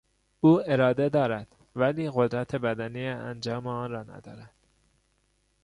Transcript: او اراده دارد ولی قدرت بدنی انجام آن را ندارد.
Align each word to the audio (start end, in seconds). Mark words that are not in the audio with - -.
او 0.41 0.61
اراده 0.71 1.09
دارد 1.09 1.55
ولی 1.75 2.11
قدرت 2.13 2.55
بدنی 2.55 3.07
انجام 3.07 3.67
آن 3.67 3.91
را 3.91 4.03
ندارد. 4.03 4.53